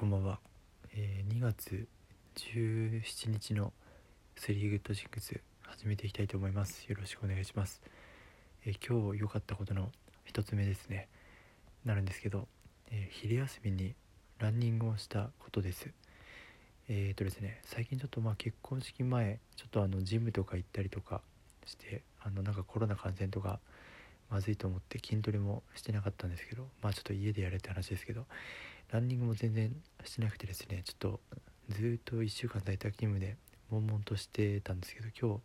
[0.00, 0.38] こんばんは、
[0.94, 1.86] えー、2月
[2.34, 3.74] 17日の
[4.34, 6.86] スリーグッドシックス始めていきたいと思います。
[6.88, 7.82] よろしくお願いします、
[8.64, 9.90] えー、今日良かったことの
[10.24, 11.06] 一つ目ですね。
[11.84, 12.48] なるんですけど、
[12.90, 13.94] えー、昼休みに
[14.38, 15.90] ランニングをしたことです。
[16.88, 21.20] えーとですね最近ちょっとまあ結婚式前ちょっとあのジムとか行ったりとか
[21.66, 23.60] してあのなんかコロナ感染とか
[24.30, 28.26] まずいと思って筋トレもしてなかったんですけどまあちょっと家でやれって話ですけど
[28.92, 29.74] ランニングも全然
[30.04, 31.20] してなくてですねちょっと
[31.68, 33.36] ずっと1週間在宅勤務で
[33.70, 35.42] 悶々としてたんですけど今日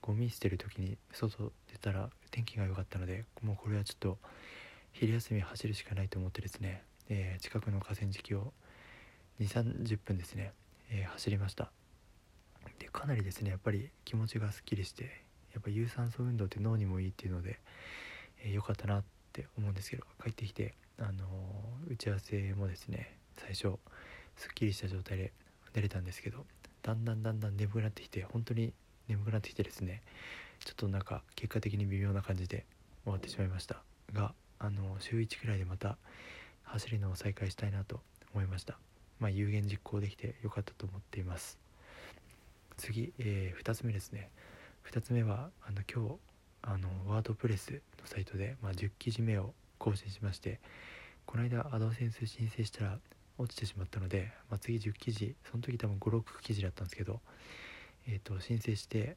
[0.00, 4.18] ゴミ捨てる時に外出たら天気が良かったのでもうこれはちょっと
[4.92, 8.52] 昼休み走るしかないと思ってですね、えー、近くの河川敷を
[9.40, 10.52] 2 3 0分ですね、
[10.90, 11.70] えー、走りました。
[12.78, 17.58] でかなりですねやっぱり気持ちがすっきりしてやっぱ有酸素運動って脳にもいいっていうので、
[18.44, 21.24] えー、かったなって思うんですけど帰ってきてあの
[21.88, 23.78] 打ち合わせもですね最初
[24.36, 25.32] すっきりした状態で
[25.72, 26.44] 出れたんですけど
[26.82, 28.72] だんだんだんだん眠くなってきて本当に
[29.08, 30.02] 眠くなってきてですね
[30.64, 32.64] ちょっとなんか結果的に微妙な感じで
[33.04, 33.82] 終わってしまいました。
[34.12, 35.96] があの週1くらいでまた
[36.64, 38.00] 走るのを再開したいなと
[38.34, 38.78] 思いました。
[39.18, 41.58] まあ有言実行できてよかったと思っています。
[42.76, 44.30] 次、えー、2つ目ですね。
[44.90, 46.29] 2つ目はあの今日
[46.62, 50.60] あのワードプレスのサイトで、まあ、10記事目を更新しまして
[51.26, 52.98] この間アドセンス申請したら
[53.38, 57.20] 落ちてしまったので、まあ、次10記事その時多分56記事だったんですけど、
[58.06, 59.16] えー、と申請して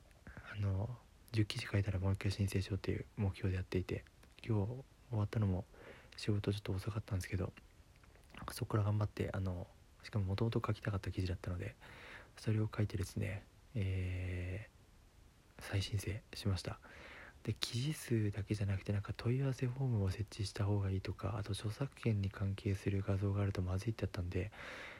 [0.55, 0.89] あの
[1.33, 4.03] 10記事書いたらもう一回申請しようっていう目標でやっていて
[4.47, 4.67] 今日
[5.09, 5.65] 終わったのも
[6.15, 7.51] 仕事ちょっと遅かったんですけど
[8.51, 9.67] そこから頑張ってあの
[10.03, 11.75] しかももともと書きたかった記事だったので
[12.37, 13.43] それを書いてですね、
[13.75, 16.77] えー、再申請しました。
[17.43, 24.51] で記事数だけじゃなくてなんか問い合わせフォームを設置した方がいいとかあと著作権に関係する画像があるとまずいってあったんで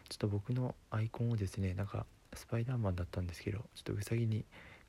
[0.10, 4.46] ちょっと僕のアイコンをですねなんかスパイダーマンだったんですけどちょっとウサギに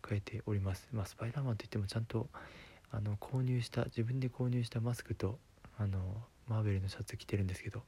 [0.07, 0.89] 変えております。
[0.93, 2.29] まあスパイダーマンといってもちゃんと
[2.91, 5.39] あの購入した自分で購入したマスクと
[5.79, 5.99] あの
[6.49, 7.83] マーベルのシャツ着てるんですけど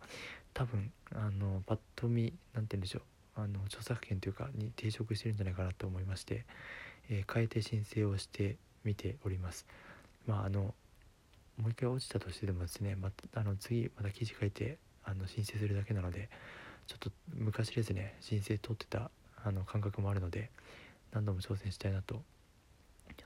[0.55, 3.03] 多分あのパッと見何て言うんでしょう
[3.37, 6.45] あの著作権というかに抵触してるんじゃないかなと思いまして、
[7.11, 9.67] えー、変えて申請をして見ております。
[10.27, 10.75] まああの
[11.59, 16.29] もう一回落ちたとしてでもですねまあの次また記事書いてあの申請するだけなので
[16.87, 19.11] ちょっと昔ですね申請通ってた
[19.45, 20.51] あの感覚もあるので
[21.13, 22.23] 何度も挑戦したいなと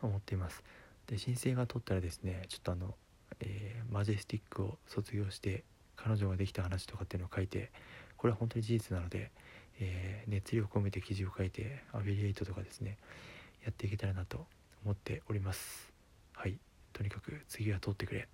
[0.03, 0.63] 思っています。
[1.07, 2.95] で申請が取ったらですねちょっとあの、
[3.41, 5.65] えー、マジェスティックを卒業して
[5.97, 7.71] 彼女ができた話とかっていうのを書いて
[8.17, 9.31] これは本当に事実なので、
[9.81, 12.97] えー、熱量を込めて記事を書いてアフィリエイトとかですね
[13.65, 14.47] やっていけたらなと
[14.85, 15.93] 思っております。
[16.35, 16.59] はい。
[16.93, 18.29] とにかく次は通ってくれ。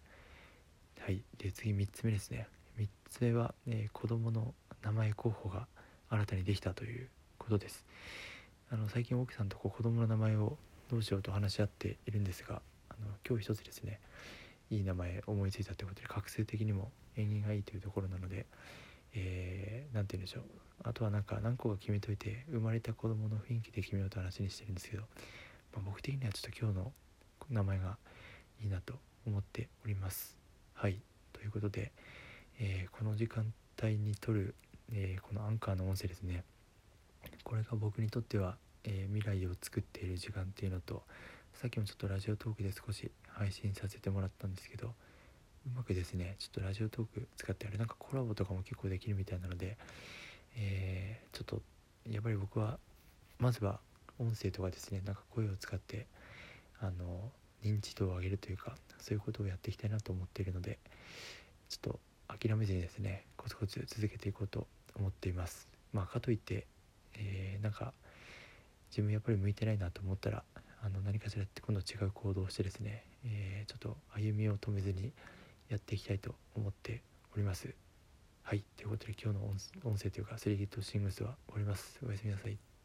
[1.00, 1.22] はい。
[1.38, 2.48] で次3つ目ですね。
[2.78, 5.66] 3つ目は、えー、子供の名前候補が
[6.10, 7.08] 新たにできたという
[7.38, 7.84] ことです。
[8.70, 10.56] あの最近奥さんとこう子供の名前を
[10.90, 14.00] どうしようと話し合っているんですがあの今日一つですね
[14.70, 18.46] いい名前思いついたということで画数的にも縁起がいいというところなので
[19.14, 20.42] 何、えー、て言うんでしょう。
[20.82, 25.04] あとはなんか何個か決めといて生まれた子供の雰囲気で決めようと話にしてるんですけど
[25.76, 26.92] まあ、僕的にはちょっと今日の
[27.50, 27.98] 名前が
[28.62, 28.94] いいなと
[29.26, 30.36] 思っております。
[30.74, 31.00] はい。
[31.32, 31.92] ということで、
[32.58, 34.54] えー、この時間帯に撮る、
[34.92, 36.44] えー、このアンカーの音声ですね。
[37.44, 41.02] これが僕にとっては、えー、未来を作っている時間っていうのと
[41.54, 44.90] さっきもちょっとラジオトークで少し配信させてもらったんですけどう
[45.74, 49.76] まくですねちょっとラジオトーク使ってあれなんかコラボとかも結構できるみたいなので、
[50.56, 51.62] え、ちょっと
[52.08, 52.78] やっぱり僕は
[53.38, 53.80] まずは
[54.18, 56.06] 音声とかですねなんか声を使って
[56.80, 57.30] あの
[57.64, 60.78] 認知度を上げるというかそういうことをやっていきたいなと思っているので
[61.68, 64.66] ちょっと諦めずにですねコツコツ続けていこうと
[64.96, 65.68] 思っています。
[65.92, 66.66] まあかといって、
[67.14, 67.92] えー、なんか
[68.90, 70.42] 自分やっぱり向いてないなと思ったら
[70.82, 75.12] あの何かしらって今度違う行動をしてですね、えー、ちょっと歩みを止めずに
[75.68, 77.02] やっていきたいと思って
[77.34, 77.74] おります。
[78.42, 78.62] はい。
[78.76, 79.46] ということで今日の
[79.84, 81.98] 音声というかスリーギットシングスは終わります。
[82.06, 82.75] おやすみなさい。